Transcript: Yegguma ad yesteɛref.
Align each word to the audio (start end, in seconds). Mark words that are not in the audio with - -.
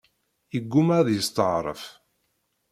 Yegguma 0.53 0.93
ad 0.99 1.07
yesteɛref. 1.11 1.83